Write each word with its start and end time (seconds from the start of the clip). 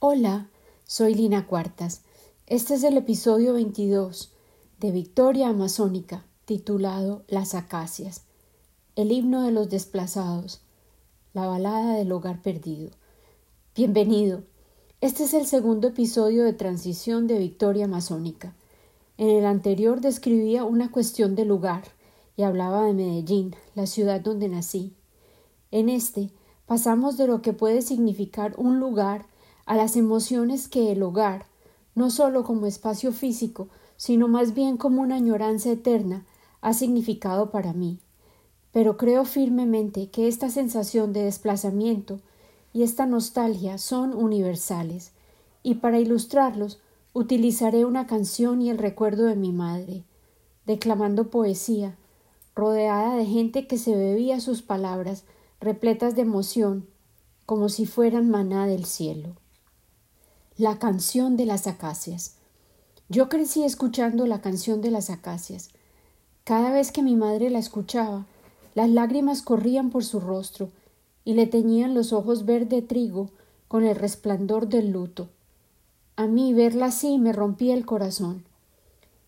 Hola, 0.00 0.48
soy 0.84 1.16
Lina 1.16 1.48
Cuartas. 1.48 2.02
Este 2.46 2.74
es 2.74 2.84
el 2.84 2.96
episodio 2.96 3.54
22 3.54 4.32
de 4.78 4.92
Victoria 4.92 5.48
Amazónica, 5.48 6.24
titulado 6.44 7.24
Las 7.26 7.56
Acacias, 7.56 8.22
el 8.94 9.10
himno 9.10 9.42
de 9.42 9.50
los 9.50 9.68
desplazados, 9.68 10.60
la 11.34 11.48
balada 11.48 11.96
del 11.96 12.12
hogar 12.12 12.40
perdido. 12.42 12.90
Bienvenido. 13.74 14.44
Este 15.00 15.24
es 15.24 15.34
el 15.34 15.46
segundo 15.46 15.88
episodio 15.88 16.44
de 16.44 16.52
transición 16.52 17.26
de 17.26 17.40
Victoria 17.40 17.86
Amazónica. 17.86 18.54
En 19.16 19.30
el 19.30 19.44
anterior 19.46 20.00
describía 20.00 20.62
una 20.62 20.92
cuestión 20.92 21.34
de 21.34 21.44
lugar 21.44 21.82
y 22.36 22.44
hablaba 22.44 22.84
de 22.84 22.92
Medellín, 22.92 23.56
la 23.74 23.88
ciudad 23.88 24.20
donde 24.20 24.48
nací. 24.48 24.94
En 25.72 25.88
este 25.88 26.30
pasamos 26.66 27.16
de 27.16 27.26
lo 27.26 27.42
que 27.42 27.52
puede 27.52 27.82
significar 27.82 28.54
un 28.58 28.78
lugar 28.78 29.26
a 29.68 29.76
las 29.76 29.96
emociones 29.96 30.66
que 30.66 30.92
el 30.92 31.02
hogar, 31.02 31.44
no 31.94 32.10
solo 32.10 32.42
como 32.42 32.64
espacio 32.64 33.12
físico, 33.12 33.68
sino 33.98 34.26
más 34.26 34.54
bien 34.54 34.78
como 34.78 35.02
una 35.02 35.16
añoranza 35.16 35.70
eterna, 35.70 36.24
ha 36.62 36.72
significado 36.72 37.50
para 37.50 37.74
mí. 37.74 37.98
Pero 38.72 38.96
creo 38.96 39.26
firmemente 39.26 40.08
que 40.08 40.26
esta 40.26 40.48
sensación 40.48 41.12
de 41.12 41.24
desplazamiento 41.24 42.18
y 42.72 42.82
esta 42.82 43.04
nostalgia 43.04 43.76
son 43.76 44.14
universales, 44.14 45.12
y 45.62 45.74
para 45.74 46.00
ilustrarlos 46.00 46.80
utilizaré 47.12 47.84
una 47.84 48.06
canción 48.06 48.62
y 48.62 48.70
el 48.70 48.78
recuerdo 48.78 49.26
de 49.26 49.36
mi 49.36 49.52
madre, 49.52 50.02
declamando 50.64 51.28
poesía, 51.28 51.94
rodeada 52.54 53.16
de 53.16 53.26
gente 53.26 53.66
que 53.66 53.76
se 53.76 53.94
bebía 53.94 54.40
sus 54.40 54.62
palabras, 54.62 55.24
repletas 55.60 56.14
de 56.14 56.22
emoción, 56.22 56.86
como 57.44 57.68
si 57.68 57.84
fueran 57.84 58.30
maná 58.30 58.66
del 58.66 58.86
cielo. 58.86 59.36
La 60.58 60.80
canción 60.80 61.36
de 61.36 61.46
las 61.46 61.68
acacias. 61.68 62.34
Yo 63.08 63.28
crecí 63.28 63.62
escuchando 63.62 64.26
la 64.26 64.40
canción 64.40 64.80
de 64.80 64.90
las 64.90 65.08
acacias. 65.08 65.70
Cada 66.42 66.72
vez 66.72 66.90
que 66.90 67.00
mi 67.00 67.14
madre 67.14 67.48
la 67.48 67.60
escuchaba, 67.60 68.26
las 68.74 68.90
lágrimas 68.90 69.42
corrían 69.42 69.90
por 69.90 70.04
su 70.04 70.18
rostro 70.18 70.70
y 71.24 71.34
le 71.34 71.46
teñían 71.46 71.94
los 71.94 72.12
ojos 72.12 72.44
verde 72.44 72.82
trigo 72.82 73.30
con 73.68 73.84
el 73.84 73.94
resplandor 73.94 74.66
del 74.66 74.90
luto. 74.90 75.28
A 76.16 76.26
mí 76.26 76.52
verla 76.54 76.86
así 76.86 77.18
me 77.18 77.32
rompía 77.32 77.74
el 77.74 77.86
corazón. 77.86 78.42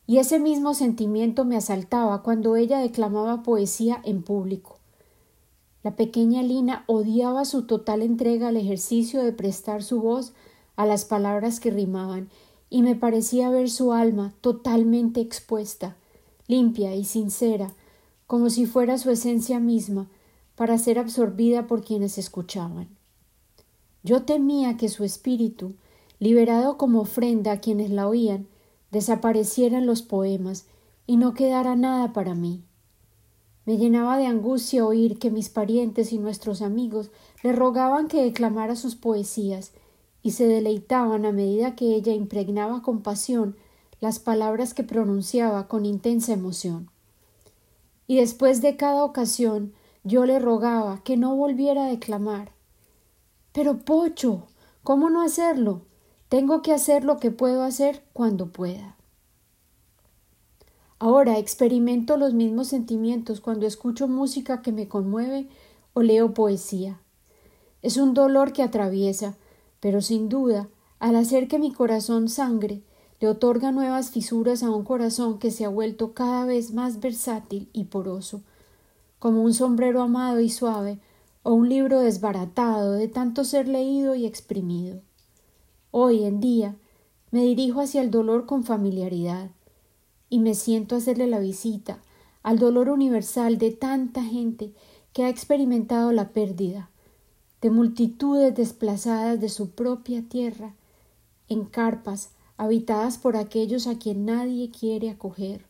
Y 0.09 0.19
ese 0.19 0.41
mismo 0.41 0.75
sentimiento 0.75 1.45
me 1.45 1.57
asaltaba 1.57 2.25
cuando 2.25 2.57
ella 2.57 2.81
declamaba 2.81 3.45
poesía 3.45 4.01
en 4.03 4.25
público. 4.25 4.79
La 5.85 5.95
pequeña 5.95 6.43
Lina 6.43 6.83
odiaba 6.89 7.45
su 7.45 7.67
total 7.67 8.03
entrega 8.03 8.49
al 8.49 8.57
ejercicio 8.57 9.23
de 9.23 9.33
prestar 9.33 9.85
su 9.85 10.03
voz 10.03 10.33
a 10.81 10.87
las 10.87 11.05
palabras 11.05 11.61
que 11.61 11.71
rimaban, 11.71 12.31
y 12.71 12.81
me 12.81 12.95
parecía 12.95 13.51
ver 13.51 13.69
su 13.69 13.93
alma 13.93 14.33
totalmente 14.41 15.21
expuesta, 15.21 15.95
limpia 16.47 16.95
y 16.95 17.05
sincera, 17.05 17.75
como 18.27 18.49
si 18.49 18.65
fuera 18.65 18.97
su 18.97 19.11
esencia 19.11 19.61
misma, 19.61 20.09
para 20.55 20.79
ser 20.79 20.99
absorbida 20.99 21.67
por 21.67 21.85
quienes 21.85 22.17
escuchaban. 22.17 22.89
Yo 24.03 24.23
temía 24.23 24.79
que 24.79 24.89
su 24.89 25.05
espíritu, 25.05 25.75
liberado 26.19 26.79
como 26.79 27.01
ofrenda 27.01 27.53
a 27.53 27.61
quienes 27.61 27.91
la 27.91 28.09
oían, 28.09 28.47
desapareciera 28.91 29.77
en 29.77 29.85
los 29.85 30.01
poemas 30.01 30.65
y 31.07 31.19
no 31.19 31.35
quedara 31.35 31.77
nada 31.77 32.15
para 32.15 32.35
mí. 32.35 32.63
Me 33.67 33.77
llenaba 33.77 34.17
de 34.17 34.25
angustia 34.25 34.87
oír 34.87 35.19
que 35.19 35.31
mis 35.31 35.51
parientes 35.51 36.11
y 36.15 36.19
nuestros 36.19 36.63
amigos 36.63 37.11
le 37.43 37.53
rogaban 37.53 38.09
que 38.09 38.23
declamara 38.23 38.77
sus 38.77 38.97
poesías 38.97 39.73
y 40.23 40.33
se 40.33 40.47
deleitaban 40.47 41.25
a 41.25 41.33
medida 41.33 41.75
que 41.75 41.95
ella 41.95 42.13
impregnaba 42.13 42.83
con 42.83 43.03
pasión 43.03 43.57
las 44.01 44.19
palabras 44.19 44.75
que 44.75 44.85
pronunciaba 44.85 45.69
con 45.69 45.85
intensa 45.85 46.33
emoción. 46.33 46.91
Y 48.07 48.17
después 48.17 48.63
de 48.63 48.77
cada 48.77 49.05
ocasión 49.05 49.73
yo 50.05 50.25
le 50.25 50.39
rogaba 50.39 51.03
que 51.05 51.17
no 51.17 51.37
volviera 51.37 51.85
a 51.85 51.89
declamar. 51.89 52.53
Pero 53.53 53.79
Pocho, 53.79 54.47
¿cómo 54.83 55.11
no 55.11 55.23
hacerlo? 55.23 55.83
Tengo 56.29 56.63
que 56.63 56.73
hacer 56.73 57.05
lo 57.05 57.19
que 57.19 57.31
puedo 57.31 57.63
hacer 57.63 58.03
cuando 58.13 58.47
pueda. 58.47 58.97
Ahora 60.99 61.39
experimento 61.39 62.17
los 62.17 62.35
mismos 62.35 62.69
sentimientos 62.69 63.41
cuando 63.41 63.67
escucho 63.67 64.07
música 64.07 64.63
que 64.63 64.71
me 64.71 64.87
conmueve 64.87 65.49
o 65.95 66.03
leo 66.03 66.35
poesía. 66.35 67.01
Es 67.83 67.97
un 67.97 68.13
dolor 68.13 68.53
que 68.53 68.63
atraviesa, 68.63 69.37
pero 69.81 70.01
sin 70.01 70.29
duda, 70.29 70.69
al 70.99 71.17
hacer 71.17 71.49
que 71.49 71.59
mi 71.59 71.73
corazón 71.73 72.29
sangre, 72.29 72.83
le 73.21 73.29
otorga 73.29 73.73
nuevas 73.73 74.11
fisuras 74.11 74.63
a 74.63 74.71
un 74.71 74.85
corazón 74.85 75.39
que 75.39 75.51
se 75.51 75.65
ha 75.65 75.69
vuelto 75.69 76.15
cada 76.15 76.45
vez 76.45 76.73
más 76.73 77.01
versátil 77.01 77.69
y 77.73 77.85
poroso, 77.85 78.43
como 79.19 79.43
un 79.43 79.53
sombrero 79.53 80.01
amado 80.03 80.41
y 80.41 80.49
suave, 80.49 80.99
o 81.43 81.55
un 81.55 81.69
libro 81.69 82.01
desbaratado 82.01 82.93
de 82.93 83.09
tanto 83.09 83.45
ser 83.45 83.69
leído 83.69 84.15
y 84.15 84.27
exprimido. 84.27 85.01
Hoy 85.91 86.25
en 86.25 86.41
día 86.41 86.77
me 87.31 87.43
dirijo 87.43 87.81
hacia 87.81 88.03
el 88.03 88.11
dolor 88.11 88.47
con 88.47 88.65
familiaridad, 88.65 89.51
y 90.29 90.39
me 90.39 90.55
siento 90.55 90.95
a 90.95 90.99
hacerle 90.99 91.27
la 91.27 91.41
visita 91.41 91.99
al 92.43 92.59
dolor 92.59 92.89
universal 92.89 93.59
de 93.59 93.71
tanta 93.71 94.23
gente 94.23 94.73
que 95.13 95.25
ha 95.25 95.29
experimentado 95.29 96.13
la 96.13 96.29
pérdida, 96.29 96.91
de 97.61 97.71
multitudes 97.71 98.55
desplazadas 98.55 99.41
de 99.41 99.49
su 99.49 99.71
propia 99.71 100.23
tierra, 100.23 100.75
en 101.49 101.65
carpas 101.65 102.31
habitadas 102.57 103.19
por 103.19 103.37
aquellos 103.37 103.87
a 103.87 103.99
quien 103.99 104.25
nadie 104.25 104.71
quiere 104.71 105.11
acoger, 105.11 105.65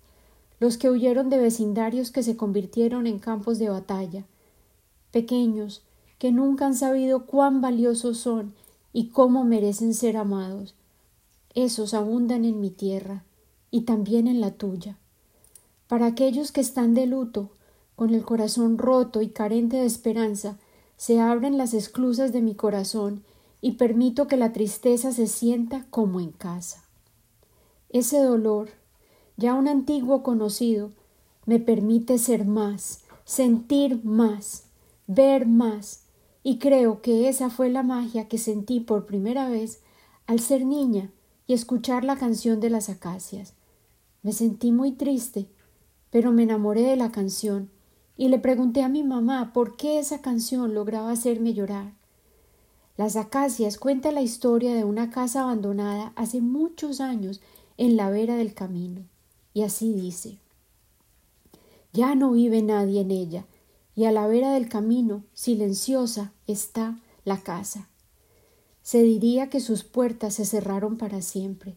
los 0.58 0.76
que 0.76 0.90
huyeron 0.90 1.30
de 1.30 1.38
vecindarios 1.38 2.10
que 2.10 2.22
se 2.22 2.36
convirtieron 2.36 3.06
en 3.06 3.18
campos 3.18 3.58
de 3.58 3.70
batalla, 3.70 4.24
pequeños 5.10 5.82
que 6.18 6.32
nunca 6.32 6.66
han 6.66 6.74
sabido 6.74 7.26
cuán 7.26 7.60
valiosos 7.60 8.18
son 8.18 8.52
y 8.92 9.08
cómo 9.08 9.44
merecen 9.44 9.94
ser 9.94 10.16
amados. 10.16 10.74
Esos 11.54 11.94
abundan 11.94 12.44
en 12.44 12.60
mi 12.60 12.70
tierra, 12.70 13.24
y 13.70 13.82
también 13.82 14.26
en 14.26 14.40
la 14.40 14.52
tuya. 14.52 14.98
Para 15.88 16.06
aquellos 16.06 16.52
que 16.52 16.60
están 16.60 16.94
de 16.94 17.06
luto, 17.06 17.50
con 17.96 18.14
el 18.14 18.24
corazón 18.24 18.78
roto 18.78 19.22
y 19.22 19.28
carente 19.28 19.76
de 19.76 19.86
esperanza, 19.86 20.58
se 21.00 21.18
abren 21.18 21.56
las 21.56 21.72
esclusas 21.72 22.30
de 22.30 22.42
mi 22.42 22.54
corazón 22.54 23.24
y 23.62 23.72
permito 23.72 24.26
que 24.26 24.36
la 24.36 24.52
tristeza 24.52 25.12
se 25.12 25.28
sienta 25.28 25.86
como 25.88 26.20
en 26.20 26.30
casa. 26.30 26.84
Ese 27.88 28.18
dolor, 28.22 28.68
ya 29.38 29.54
un 29.54 29.66
antiguo 29.66 30.22
conocido, 30.22 30.92
me 31.46 31.58
permite 31.58 32.18
ser 32.18 32.44
más, 32.44 33.04
sentir 33.24 34.04
más, 34.04 34.64
ver 35.06 35.46
más, 35.46 36.02
y 36.42 36.58
creo 36.58 37.00
que 37.00 37.30
esa 37.30 37.48
fue 37.48 37.70
la 37.70 37.82
magia 37.82 38.28
que 38.28 38.36
sentí 38.36 38.78
por 38.78 39.06
primera 39.06 39.48
vez 39.48 39.80
al 40.26 40.38
ser 40.38 40.66
niña 40.66 41.10
y 41.46 41.54
escuchar 41.54 42.04
la 42.04 42.18
canción 42.18 42.60
de 42.60 42.68
las 42.68 42.90
acacias. 42.90 43.54
Me 44.22 44.34
sentí 44.34 44.70
muy 44.70 44.92
triste, 44.92 45.48
pero 46.10 46.30
me 46.30 46.42
enamoré 46.42 46.82
de 46.82 46.96
la 46.96 47.10
canción 47.10 47.70
y 48.20 48.28
le 48.28 48.38
pregunté 48.38 48.82
a 48.82 48.90
mi 48.90 49.02
mamá 49.02 49.50
por 49.54 49.78
qué 49.78 49.98
esa 49.98 50.20
canción 50.20 50.74
lograba 50.74 51.10
hacerme 51.10 51.54
llorar. 51.54 51.94
Las 52.98 53.16
acacias 53.16 53.78
cuenta 53.78 54.12
la 54.12 54.20
historia 54.20 54.74
de 54.74 54.84
una 54.84 55.08
casa 55.08 55.40
abandonada 55.40 56.12
hace 56.16 56.42
muchos 56.42 57.00
años 57.00 57.40
en 57.78 57.96
la 57.96 58.10
vera 58.10 58.36
del 58.36 58.52
camino, 58.52 59.06
y 59.54 59.62
así 59.62 59.94
dice 59.94 60.36
Ya 61.94 62.14
no 62.14 62.32
vive 62.32 62.60
nadie 62.60 63.00
en 63.00 63.10
ella, 63.10 63.46
y 63.96 64.04
a 64.04 64.12
la 64.12 64.26
vera 64.26 64.52
del 64.52 64.68
camino, 64.68 65.24
silenciosa, 65.32 66.30
está 66.46 66.98
la 67.24 67.38
casa. 67.38 67.88
Se 68.82 69.02
diría 69.02 69.48
que 69.48 69.60
sus 69.60 69.82
puertas 69.82 70.34
se 70.34 70.44
cerraron 70.44 70.98
para 70.98 71.22
siempre, 71.22 71.74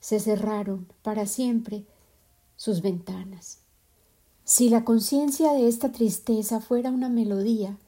se 0.00 0.20
cerraron 0.20 0.86
para 1.02 1.26
siempre 1.26 1.84
sus 2.56 2.80
ventanas. 2.80 3.61
Si 4.44 4.68
la 4.68 4.84
conciencia 4.84 5.52
de 5.52 5.68
esta 5.68 5.92
tristeza 5.92 6.60
fuera 6.60 6.90
una 6.90 7.08
melodía, 7.08 7.78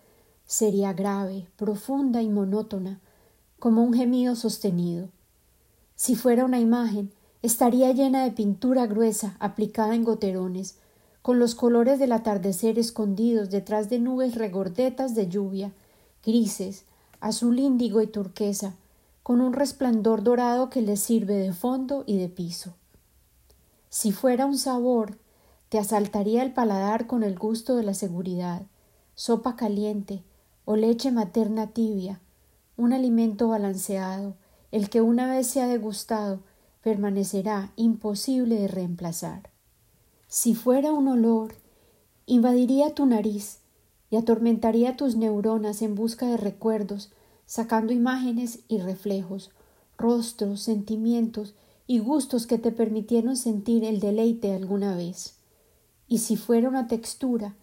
sería 0.46 0.92
grave, 0.92 1.48
profunda 1.56 2.22
y 2.22 2.28
monótona, 2.28 3.00
como 3.58 3.82
un 3.82 3.92
gemido 3.92 4.36
sostenido. 4.36 5.08
Si 5.96 6.14
fuera 6.14 6.44
una 6.44 6.60
imagen, 6.60 7.10
estaría 7.42 7.92
llena 7.92 8.24
de 8.24 8.30
pintura 8.30 8.86
gruesa 8.86 9.36
aplicada 9.40 9.94
en 9.94 10.04
goterones, 10.04 10.76
con 11.22 11.38
los 11.38 11.54
colores 11.54 11.98
del 11.98 12.12
atardecer 12.12 12.78
escondidos 12.78 13.50
detrás 13.50 13.88
de 13.88 13.98
nubes 13.98 14.34
regordetas 14.34 15.14
de 15.14 15.28
lluvia, 15.28 15.72
grises, 16.24 16.84
azul 17.20 17.58
índigo 17.58 18.00
y 18.00 18.06
turquesa, 18.06 18.74
con 19.22 19.40
un 19.40 19.54
resplandor 19.54 20.22
dorado 20.22 20.68
que 20.68 20.82
le 20.82 20.96
sirve 20.96 21.34
de 21.34 21.52
fondo 21.52 22.04
y 22.06 22.18
de 22.18 22.28
piso. 22.28 22.74
Si 23.88 24.12
fuera 24.12 24.44
un 24.44 24.58
sabor, 24.58 25.16
te 25.75 25.81
asaltaría 25.81 26.44
el 26.44 26.53
paladar 26.53 27.09
con 27.09 27.25
el 27.25 27.37
gusto 27.37 27.75
de 27.75 27.82
la 27.82 27.94
seguridad, 27.94 28.62
sopa 29.17 29.56
caliente 29.56 30.23
o 30.65 30.76
leche 30.76 31.11
materna 31.11 31.73
tibia, 31.73 32.21
un 32.76 32.93
alimento 32.93 33.49
balanceado, 33.49 34.37
el 34.71 34.88
que 34.88 35.00
una 35.00 35.29
vez 35.29 35.49
se 35.49 35.61
ha 35.61 35.67
degustado, 35.67 36.38
permanecerá 36.81 37.73
imposible 37.75 38.55
de 38.55 38.69
reemplazar. 38.69 39.50
Si 40.29 40.55
fuera 40.55 40.93
un 40.93 41.09
olor, 41.09 41.56
invadiría 42.26 42.94
tu 42.94 43.05
nariz 43.05 43.59
y 44.11 44.17
atormentaría 44.17 44.97
tus 44.97 45.17
neuronas 45.17 45.82
en 45.82 45.97
busca 45.97 46.26
de 46.26 46.37
recuerdos, 46.37 47.11
sacando 47.47 47.93
imágenes 47.93 48.61
y 48.69 48.79
reflejos, 48.79 49.50
rostros, 49.99 50.61
sentimientos 50.61 51.56
y 51.88 51.99
gustos 51.99 52.47
que 52.47 52.59
te 52.59 52.71
permitieron 52.71 53.37
sentir 53.37 53.82
el 53.82 53.99
deleite 53.99 54.55
alguna 54.55 54.94
vez. 54.94 55.35
Y 56.08 56.18
si 56.18 56.36
fuera 56.36 56.68
una 56.68 56.86
textura, 56.86 57.54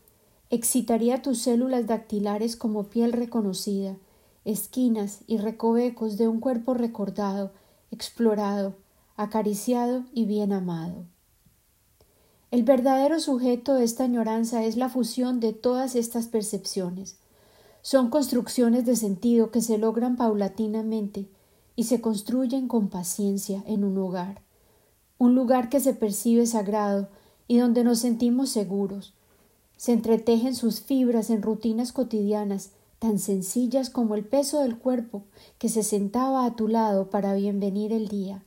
excitaría 0.50 1.22
tus 1.22 1.40
células 1.40 1.88
dactilares 1.88 2.56
como 2.56 2.90
piel 2.90 3.14
reconocida, 3.14 3.98
esquinas 4.46 5.22
y 5.28 5.38
recovecos 5.38 6.18
de 6.18 6.28
un 6.28 6.40
cuerpo 6.40 6.74
recordado, 6.74 7.52
explorado, 7.92 8.76
acariciado 9.16 10.06
y 10.14 10.26
bien 10.26 10.52
amado. 10.52 11.06
El 12.50 12.64
verdadero 12.64 13.20
sujeto 13.20 13.76
de 13.76 13.86
esta 13.86 14.04
añoranza 14.04 14.66
es 14.66 14.76
la 14.76 14.90
fusión 14.90 15.40
de 15.40 15.54
todas 15.54 15.96
estas 15.96 16.28
percepciones. 16.28 17.18
Son 17.82 18.10
construcciones 18.10 18.86
de 18.86 18.98
sentido 18.98 19.52
que 19.52 19.62
se 19.62 19.78
logran 19.78 20.18
paulatinamente 20.18 21.30
y 21.78 21.86
se 21.86 22.02
construyen 22.02 22.68
con 22.68 22.90
paciencia 22.90 23.64
en 23.66 23.86
un 23.86 23.98
hogar, 23.98 24.42
un 25.18 25.34
lugar 25.34 25.70
que 25.70 25.80
se 25.80 25.94
percibe 25.94 26.46
sagrado 26.46 27.08
y 27.48 27.58
donde 27.58 27.84
nos 27.84 28.00
sentimos 28.00 28.50
seguros. 28.50 29.14
Se 29.78 29.94
entretejen 29.94 30.56
sus 30.56 30.82
fibras 30.82 31.30
en 31.30 31.42
rutinas 31.42 31.92
cotidianas 31.92 32.72
tan 33.02 33.18
sencillas 33.18 33.90
como 33.90 34.14
el 34.14 34.24
peso 34.24 34.62
del 34.62 34.78
cuerpo 34.78 35.24
que 35.58 35.70
se 35.70 35.82
sentaba 35.82 36.46
a 36.46 36.56
tu 36.56 36.68
lado 36.68 37.10
para 37.10 37.34
bienvenir 37.34 37.94
el 37.94 38.08
día, 38.08 38.44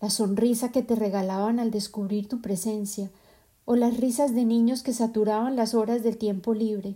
la 0.00 0.10
sonrisa 0.10 0.70
que 0.70 0.82
te 0.82 0.94
regalaban 0.94 1.58
al 1.58 1.72
descubrir 1.72 2.28
tu 2.28 2.40
presencia, 2.40 3.10
o 3.64 3.74
las 3.74 3.96
risas 3.96 4.32
de 4.32 4.44
niños 4.44 4.84
que 4.84 4.92
saturaban 4.92 5.56
las 5.56 5.74
horas 5.74 6.04
del 6.04 6.18
tiempo 6.18 6.54
libre, 6.54 6.94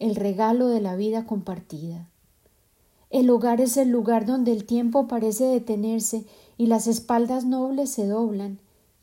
el 0.00 0.16
regalo 0.16 0.66
de 0.66 0.80
la 0.80 0.96
vida 0.96 1.26
compartida. 1.26 2.08
El 3.10 3.30
hogar 3.30 3.60
es 3.60 3.76
el 3.76 3.90
lugar 3.90 4.26
donde 4.26 4.50
el 4.50 4.64
tiempo 4.64 5.06
parece 5.06 5.44
detenerse 5.44 6.24
y 6.58 6.66
las 6.66 6.88
espaldas 6.88 7.44
nobles 7.44 7.90
se 7.90 8.06
doblan, 8.06 8.58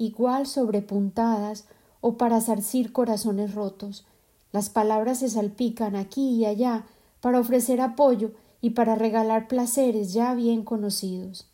igual 0.06 0.48
sobrepuntadas 0.48 1.66
o 2.02 2.18
para 2.18 2.42
zarcir 2.42 2.92
corazones 2.92 3.56
rotos. 3.56 4.06
Las 4.52 4.70
palabras 4.70 5.20
se 5.20 5.30
salpican 5.30 5.96
aquí 5.96 6.36
y 6.36 6.46
allá 6.46 6.86
para 7.22 7.40
ofrecer 7.40 7.82
apoyo 7.82 8.32
y 8.62 8.72
para 8.72 8.96
regalar 8.96 9.48
placeres 9.48 10.14
ya 10.14 10.34
bien 10.34 10.64
conocidos. 10.64 11.48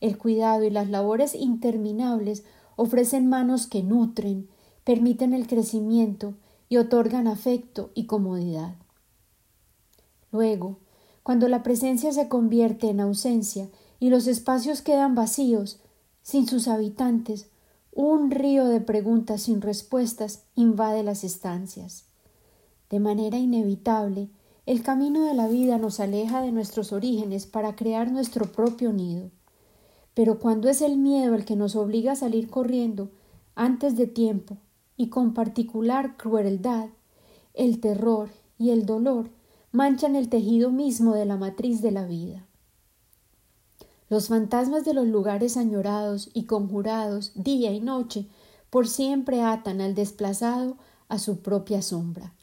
El 0.00 0.18
cuidado 0.18 0.64
y 0.64 0.70
las 0.70 0.90
labores 0.90 1.34
interminables 1.34 2.44
ofrecen 2.76 3.28
manos 3.28 3.66
que 3.66 3.82
nutren, 3.82 4.48
permiten 4.84 5.32
el 5.32 5.46
crecimiento 5.46 6.34
y 6.68 6.76
otorgan 6.76 7.26
afecto 7.26 7.90
y 7.94 8.06
comodidad. 8.06 8.74
Luego, 10.30 10.78
cuando 11.22 11.48
la 11.48 11.62
presencia 11.62 12.12
se 12.12 12.28
convierte 12.28 12.90
en 12.90 13.00
ausencia 13.00 13.68
y 13.98 14.10
los 14.10 14.26
espacios 14.26 14.82
quedan 14.82 15.14
vacíos, 15.14 15.80
sin 16.22 16.46
sus 16.46 16.68
habitantes, 16.68 17.48
un 17.96 18.32
río 18.32 18.64
de 18.66 18.80
preguntas 18.80 19.42
sin 19.42 19.60
respuestas 19.60 20.42
invade 20.56 21.04
las 21.04 21.22
estancias. 21.22 22.06
De 22.90 22.98
manera 22.98 23.38
inevitable, 23.38 24.30
el 24.66 24.82
camino 24.82 25.24
de 25.24 25.34
la 25.34 25.46
vida 25.46 25.78
nos 25.78 26.00
aleja 26.00 26.42
de 26.42 26.50
nuestros 26.50 26.92
orígenes 26.92 27.46
para 27.46 27.76
crear 27.76 28.10
nuestro 28.10 28.50
propio 28.50 28.92
nido. 28.92 29.30
Pero 30.12 30.40
cuando 30.40 30.68
es 30.68 30.82
el 30.82 30.96
miedo 30.96 31.36
el 31.36 31.44
que 31.44 31.54
nos 31.54 31.76
obliga 31.76 32.12
a 32.12 32.16
salir 32.16 32.50
corriendo 32.50 33.10
antes 33.54 33.96
de 33.96 34.08
tiempo 34.08 34.56
y 34.96 35.08
con 35.08 35.32
particular 35.32 36.16
crueldad, 36.16 36.88
el 37.52 37.78
terror 37.78 38.30
y 38.58 38.70
el 38.70 38.86
dolor 38.86 39.30
manchan 39.70 40.16
el 40.16 40.28
tejido 40.28 40.70
mismo 40.70 41.14
de 41.14 41.26
la 41.26 41.36
matriz 41.36 41.80
de 41.80 41.92
la 41.92 42.06
vida. 42.06 42.44
Los 44.08 44.28
fantasmas 44.28 44.84
de 44.84 44.94
los 44.94 45.06
lugares 45.06 45.56
añorados 45.56 46.30
y 46.34 46.44
conjurados 46.44 47.32
día 47.34 47.72
y 47.72 47.80
noche 47.80 48.26
por 48.70 48.86
siempre 48.86 49.42
atan 49.42 49.80
al 49.80 49.94
desplazado 49.94 50.76
a 51.08 51.18
su 51.18 51.38
propia 51.38 51.80
sombra. 51.80 52.34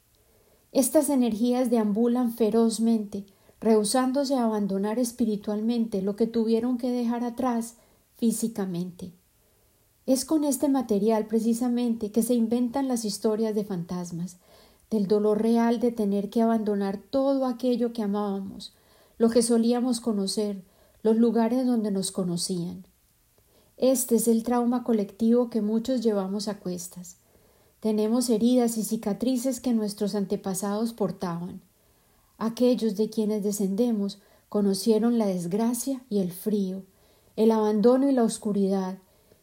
Estas 0.71 1.09
energías 1.09 1.69
deambulan 1.69 2.31
ferozmente, 2.31 3.25
rehusándose 3.59 4.35
a 4.35 4.45
abandonar 4.45 4.97
espiritualmente 4.97 6.01
lo 6.01 6.15
que 6.15 6.27
tuvieron 6.27 6.77
que 6.77 6.89
dejar 6.89 7.23
atrás 7.23 7.75
físicamente. 8.15 9.11
Es 10.05 10.25
con 10.25 10.43
este 10.43 10.67
material 10.67 11.27
precisamente 11.27 12.11
que 12.11 12.23
se 12.23 12.33
inventan 12.33 12.87
las 12.87 13.05
historias 13.05 13.53
de 13.53 13.65
fantasmas, 13.65 14.37
del 14.89 15.07
dolor 15.07 15.41
real 15.41 15.79
de 15.79 15.91
tener 15.91 16.29
que 16.29 16.41
abandonar 16.41 16.97
todo 16.97 17.45
aquello 17.45 17.93
que 17.93 18.01
amábamos, 18.01 18.73
lo 19.17 19.29
que 19.29 19.41
solíamos 19.41 19.99
conocer, 19.99 20.63
los 21.03 21.17
lugares 21.17 21.65
donde 21.65 21.91
nos 21.91 22.11
conocían. 22.11 22.85
Este 23.77 24.15
es 24.15 24.27
el 24.27 24.43
trauma 24.43 24.83
colectivo 24.83 25.49
que 25.49 25.61
muchos 25.61 26.01
llevamos 26.01 26.47
a 26.47 26.59
cuestas. 26.59 27.17
Tenemos 27.79 28.29
heridas 28.29 28.77
y 28.77 28.83
cicatrices 28.83 29.59
que 29.59 29.73
nuestros 29.73 30.13
antepasados 30.13 30.93
portaban. 30.93 31.61
Aquellos 32.37 32.95
de 32.95 33.09
quienes 33.09 33.43
descendemos 33.43 34.19
conocieron 34.49 35.17
la 35.17 35.25
desgracia 35.25 36.03
y 36.09 36.19
el 36.19 36.31
frío, 36.31 36.83
el 37.35 37.49
abandono 37.49 38.07
y 38.07 38.13
la 38.13 38.23
oscuridad, 38.23 38.99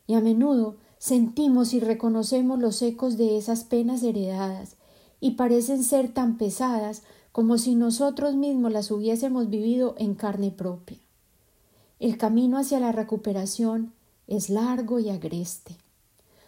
y 0.07 0.15
a 0.15 0.21
menudo 0.21 0.77
sentimos 0.99 1.75
y 1.75 1.81
reconocemos 1.81 2.61
los 2.61 2.81
ecos 2.83 3.17
de 3.17 3.39
esas 3.39 3.65
penas 3.65 4.03
heredadas, 4.05 4.77
y 5.21 5.33
parecen 5.33 5.83
ser 5.83 6.13
tan 6.13 6.39
pesadas 6.39 7.03
como 7.33 7.59
si 7.59 7.75
nosotros 7.75 8.37
mismos 8.37 8.71
las 8.71 8.91
hubiésemos 8.93 9.51
vivido 9.51 9.97
en 9.99 10.15
carne 10.15 10.53
propia. 10.53 10.99
El 12.01 12.17
camino 12.17 12.59
hacia 12.59 12.79
la 12.79 12.93
recuperación 12.93 13.93
es 14.29 14.51
largo 14.51 15.01
y 15.01 15.11
agreste. 15.11 15.77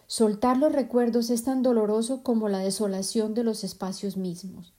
Soltar 0.07 0.57
los 0.57 0.71
recuerdos 0.71 1.29
es 1.29 1.43
tan 1.43 1.61
doloroso 1.61 2.23
como 2.23 2.47
la 2.47 2.59
desolación 2.59 3.33
de 3.33 3.43
los 3.43 3.65
espacios 3.65 4.15
mismos. 4.15 4.71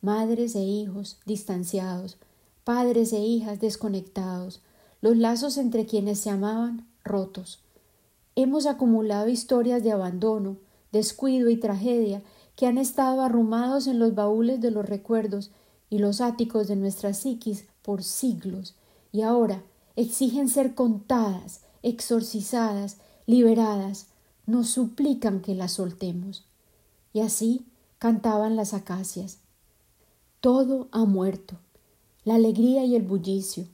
Madres 0.00 0.54
e 0.54 0.62
hijos 0.62 1.18
distanciados, 1.26 2.16
padres 2.64 3.12
e 3.12 3.18
hijas 3.18 3.60
desconectados, 3.60 4.62
los 5.02 5.18
lazos 5.18 5.58
entre 5.58 5.84
quienes 5.84 6.18
se 6.20 6.30
amaban 6.30 6.86
rotos. 7.04 7.60
Hemos 8.36 8.64
acumulado 8.64 9.28
historias 9.28 9.82
de 9.82 9.92
abandono, 9.92 10.56
descuido 10.92 11.50
y 11.50 11.58
tragedia 11.58 12.22
que 12.56 12.66
han 12.66 12.78
estado 12.78 13.20
arrumados 13.20 13.86
en 13.86 13.98
los 13.98 14.14
baúles 14.14 14.62
de 14.62 14.70
los 14.70 14.86
recuerdos 14.88 15.50
y 15.90 15.98
los 15.98 16.22
áticos 16.22 16.68
de 16.68 16.76
nuestra 16.76 17.12
psiquis 17.12 17.66
por 17.82 18.02
siglos, 18.02 18.76
y 19.12 19.22
ahora 19.22 19.62
exigen 19.96 20.48
ser 20.48 20.74
contadas, 20.74 21.62
exorcizadas, 21.82 22.98
liberadas, 23.26 24.06
nos 24.46 24.70
suplican 24.70 25.40
que 25.40 25.54
las 25.54 25.72
soltemos. 25.72 26.44
Y 27.12 27.20
así 27.20 27.66
cantaban 27.98 28.56
las 28.56 28.74
acacias. 28.74 29.38
Todo 30.40 30.88
ha 30.90 31.04
muerto, 31.04 31.56
la 32.24 32.36
alegría 32.36 32.84
y 32.84 32.96
el 32.96 33.02
bullicio. 33.02 33.66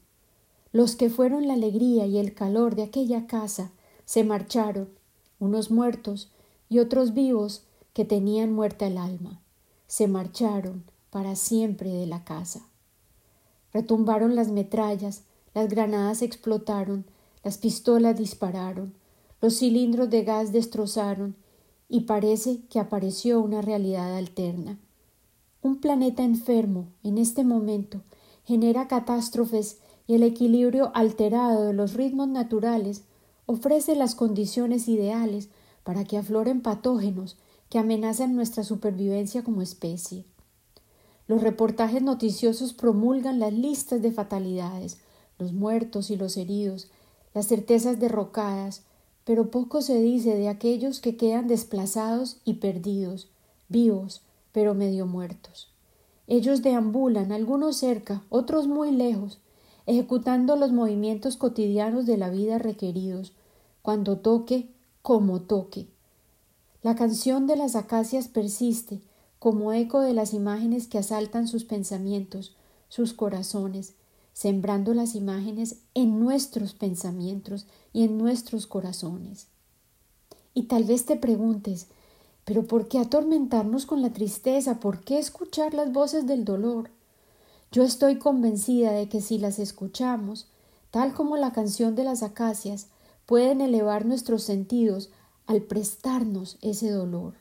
Los 0.72 0.96
que 0.96 1.10
fueron 1.10 1.46
la 1.46 1.54
alegría 1.54 2.06
y 2.06 2.18
el 2.18 2.34
calor 2.34 2.74
de 2.74 2.82
aquella 2.82 3.26
casa 3.26 3.70
se 4.04 4.24
marcharon, 4.24 4.88
unos 5.38 5.70
muertos 5.70 6.30
y 6.68 6.78
otros 6.78 7.14
vivos 7.14 7.62
que 7.92 8.04
tenían 8.04 8.52
muerta 8.52 8.86
el 8.86 8.98
alma. 8.98 9.40
Se 9.86 10.08
marcharon 10.08 10.84
para 11.10 11.36
siempre 11.36 11.90
de 11.90 12.06
la 12.06 12.24
casa. 12.24 12.66
Retumbaron 13.72 14.34
las 14.34 14.48
metrallas, 14.48 15.22
las 15.56 15.70
granadas 15.70 16.20
explotaron, 16.20 17.06
las 17.42 17.56
pistolas 17.56 18.18
dispararon, 18.18 18.92
los 19.40 19.56
cilindros 19.56 20.10
de 20.10 20.22
gas 20.22 20.52
destrozaron 20.52 21.34
y 21.88 22.00
parece 22.00 22.60
que 22.68 22.78
apareció 22.78 23.40
una 23.40 23.62
realidad 23.62 24.18
alterna. 24.18 24.78
Un 25.62 25.80
planeta 25.80 26.24
enfermo, 26.24 26.88
en 27.02 27.16
este 27.16 27.42
momento, 27.42 28.02
genera 28.44 28.86
catástrofes 28.86 29.78
y 30.06 30.16
el 30.16 30.24
equilibrio 30.24 30.90
alterado 30.92 31.64
de 31.64 31.72
los 31.72 31.94
ritmos 31.94 32.28
naturales 32.28 33.04
ofrece 33.46 33.96
las 33.96 34.14
condiciones 34.14 34.88
ideales 34.88 35.48
para 35.84 36.04
que 36.04 36.18
afloren 36.18 36.60
patógenos 36.60 37.38
que 37.70 37.78
amenazan 37.78 38.36
nuestra 38.36 38.62
supervivencia 38.62 39.42
como 39.42 39.62
especie. 39.62 40.26
Los 41.26 41.40
reportajes 41.40 42.02
noticiosos 42.02 42.74
promulgan 42.74 43.38
las 43.38 43.54
listas 43.54 44.02
de 44.02 44.12
fatalidades, 44.12 44.98
los 45.38 45.52
muertos 45.52 46.10
y 46.10 46.16
los 46.16 46.36
heridos, 46.36 46.88
las 47.34 47.48
certezas 47.48 47.98
derrocadas, 48.00 48.82
pero 49.24 49.50
poco 49.50 49.82
se 49.82 50.00
dice 50.00 50.36
de 50.36 50.48
aquellos 50.48 51.00
que 51.00 51.16
quedan 51.16 51.48
desplazados 51.48 52.38
y 52.44 52.54
perdidos, 52.54 53.28
vivos, 53.68 54.22
pero 54.52 54.74
medio 54.74 55.06
muertos. 55.06 55.68
Ellos 56.26 56.62
deambulan, 56.62 57.32
algunos 57.32 57.76
cerca, 57.76 58.22
otros 58.30 58.66
muy 58.66 58.90
lejos, 58.90 59.38
ejecutando 59.86 60.56
los 60.56 60.72
movimientos 60.72 61.36
cotidianos 61.36 62.06
de 62.06 62.16
la 62.16 62.30
vida 62.30 62.58
requeridos, 62.58 63.32
cuando 63.82 64.18
toque, 64.18 64.68
como 65.02 65.40
toque. 65.42 65.86
La 66.82 66.94
canción 66.94 67.46
de 67.46 67.56
las 67.56 67.76
acacias 67.76 68.28
persiste, 68.28 69.00
como 69.38 69.72
eco 69.72 70.00
de 70.00 70.14
las 70.14 70.32
imágenes 70.32 70.86
que 70.86 70.98
asaltan 70.98 71.46
sus 71.46 71.64
pensamientos, 71.64 72.56
sus 72.88 73.12
corazones, 73.12 73.94
sembrando 74.36 74.92
las 74.92 75.14
imágenes 75.14 75.76
en 75.94 76.20
nuestros 76.20 76.74
pensamientos 76.74 77.66
y 77.94 78.04
en 78.04 78.18
nuestros 78.18 78.66
corazones. 78.66 79.46
Y 80.52 80.64
tal 80.64 80.84
vez 80.84 81.06
te 81.06 81.16
preguntes, 81.16 81.86
pero 82.44 82.66
¿por 82.66 82.86
qué 82.86 82.98
atormentarnos 82.98 83.86
con 83.86 84.02
la 84.02 84.12
tristeza? 84.12 84.78
¿Por 84.78 85.00
qué 85.00 85.16
escuchar 85.16 85.72
las 85.72 85.90
voces 85.90 86.26
del 86.26 86.44
dolor? 86.44 86.90
Yo 87.72 87.82
estoy 87.82 88.18
convencida 88.18 88.92
de 88.92 89.08
que 89.08 89.22
si 89.22 89.38
las 89.38 89.58
escuchamos, 89.58 90.48
tal 90.90 91.14
como 91.14 91.38
la 91.38 91.54
canción 91.54 91.94
de 91.94 92.04
las 92.04 92.22
acacias, 92.22 92.88
pueden 93.24 93.62
elevar 93.62 94.04
nuestros 94.04 94.42
sentidos 94.42 95.08
al 95.46 95.62
prestarnos 95.62 96.58
ese 96.60 96.90
dolor. 96.90 97.36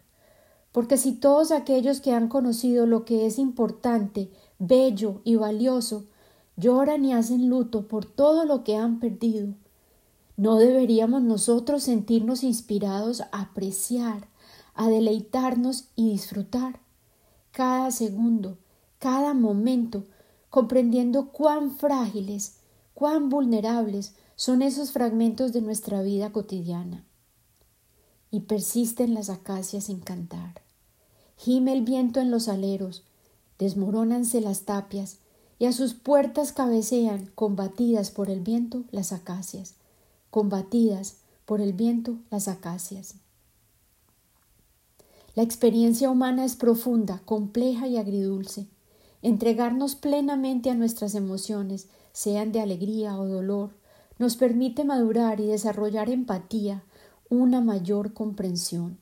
Porque 0.71 0.95
si 0.95 1.11
todos 1.11 1.51
aquellos 1.51 1.99
que 1.99 2.13
han 2.13 2.29
conocido 2.29 2.85
lo 2.85 3.03
que 3.03 3.25
es 3.25 3.37
importante, 3.37 4.31
bello 4.59 5.19
y 5.25 5.35
valioso, 5.35 6.05
lloran 6.57 7.05
y 7.05 7.13
hacen 7.13 7.49
luto 7.49 7.87
por 7.87 8.05
todo 8.05 8.45
lo 8.45 8.63
que 8.63 8.75
han 8.75 8.99
perdido, 8.99 9.53
¿no 10.37 10.57
deberíamos 10.57 11.21
nosotros 11.21 11.83
sentirnos 11.83 12.43
inspirados 12.43 13.21
a 13.21 13.41
apreciar, 13.41 14.27
a 14.73 14.87
deleitarnos 14.89 15.89
y 15.95 16.11
disfrutar 16.11 16.79
cada 17.51 17.89
segundo, 17.91 18.57
cada 18.99 19.33
momento 19.33 20.03
comprendiendo 20.49 21.31
cuán 21.31 21.71
frágiles, 21.71 22.57
cuán 22.93 23.29
vulnerables 23.29 24.13
son 24.35 24.61
esos 24.61 24.91
fragmentos 24.91 25.53
de 25.53 25.61
nuestra 25.61 26.01
vida 26.01 26.31
cotidiana. 26.31 27.05
Y 28.31 28.41
persisten 28.41 29.13
las 29.13 29.29
acacias 29.29 29.85
sin 29.85 30.01
cantar. 30.01 30.61
Gime 31.37 31.71
el 31.71 31.83
viento 31.83 32.19
en 32.19 32.31
los 32.31 32.49
aleros, 32.49 33.03
desmorónanse 33.57 34.41
las 34.41 34.63
tapias, 34.63 35.19
y 35.57 35.65
a 35.65 35.71
sus 35.71 35.93
puertas 35.93 36.51
cabecean, 36.51 37.31
combatidas 37.35 38.11
por 38.11 38.29
el 38.29 38.41
viento, 38.41 38.83
las 38.91 39.13
acacias, 39.13 39.75
combatidas 40.29 41.17
por 41.45 41.61
el 41.61 41.73
viento, 41.73 42.17
las 42.29 42.47
acacias. 42.47 43.15
La 45.35 45.43
experiencia 45.43 46.09
humana 46.09 46.45
es 46.45 46.55
profunda, 46.55 47.21
compleja 47.25 47.87
y 47.87 47.97
agridulce. 47.97 48.67
Entregarnos 49.21 49.95
plenamente 49.95 50.69
a 50.69 50.75
nuestras 50.75 51.15
emociones, 51.15 51.87
sean 52.13 52.51
de 52.51 52.61
alegría 52.61 53.19
o 53.19 53.27
dolor, 53.27 53.71
nos 54.17 54.37
permite 54.37 54.85
madurar 54.85 55.41
y 55.41 55.45
desarrollar 55.45 56.09
empatía, 56.09 56.83
una 57.29 57.59
mayor 57.59 58.13
comprensión. 58.13 58.97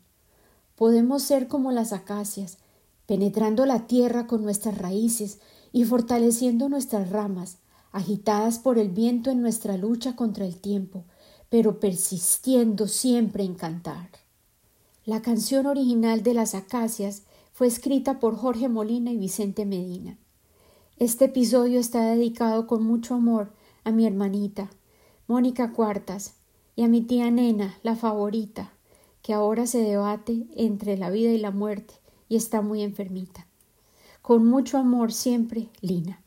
Podemos 0.75 1.21
ser 1.21 1.47
como 1.47 1.71
las 1.71 1.93
acacias, 1.93 2.57
penetrando 3.05 3.65
la 3.65 3.85
tierra 3.85 4.25
con 4.25 4.43
nuestras 4.43 4.77
raíces 4.77 5.39
y 5.73 5.83
fortaleciendo 5.83 6.69
nuestras 6.69 7.09
ramas, 7.09 7.57
agitadas 7.91 8.59
por 8.59 8.77
el 8.77 8.89
viento 8.89 9.31
en 9.31 9.41
nuestra 9.41 9.75
lucha 9.75 10.15
contra 10.15 10.45
el 10.45 10.61
tiempo, 10.61 11.03
pero 11.49 11.81
persistiendo 11.81 12.87
siempre 12.87 13.43
en 13.43 13.55
cantar. 13.55 14.09
La 15.03 15.21
canción 15.21 15.65
original 15.65 16.23
de 16.23 16.33
las 16.33 16.55
acacias 16.55 17.23
fue 17.51 17.67
escrita 17.67 18.19
por 18.19 18.37
Jorge 18.37 18.69
Molina 18.69 19.11
y 19.11 19.17
Vicente 19.17 19.65
Medina. 19.65 20.17
Este 20.97 21.25
episodio 21.25 21.79
está 21.79 22.05
dedicado 22.05 22.67
con 22.67 22.83
mucho 22.83 23.15
amor 23.15 23.51
a 23.83 23.91
mi 23.91 24.05
hermanita, 24.05 24.69
Mónica 25.27 25.73
Cuartas, 25.73 26.35
y 26.75 26.83
a 26.83 26.87
mi 26.87 27.01
tía 27.01 27.29
Nena, 27.31 27.77
la 27.83 27.95
favorita, 27.95 28.73
que 29.21 29.33
ahora 29.33 29.67
se 29.67 29.79
debate 29.79 30.47
entre 30.55 30.97
la 30.97 31.09
vida 31.09 31.31
y 31.31 31.37
la 31.37 31.51
muerte 31.51 31.95
y 32.29 32.35
está 32.35 32.61
muy 32.61 32.81
enfermita. 32.81 33.47
Con 34.23 34.47
mucho 34.47 34.77
amor 34.77 35.11
siempre, 35.11 35.69
Lina. 35.81 36.22